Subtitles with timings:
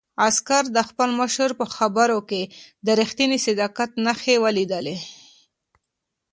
[0.27, 2.41] عسکر د خپل مشر په خبرو کې
[2.85, 4.97] د رښتیني صداقت نښې ولیدلې.